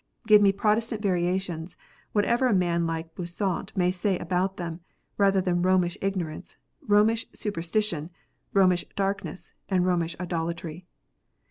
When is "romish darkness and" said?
8.51-9.85